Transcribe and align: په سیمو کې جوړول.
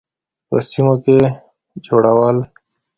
په 0.47 0.57
سیمو 0.69 0.95
کې 1.03 1.17
جوړول. 1.85 2.37